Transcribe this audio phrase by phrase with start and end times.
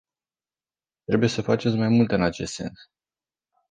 [1.05, 2.89] Trebuie să faceți mai multe în acest sens.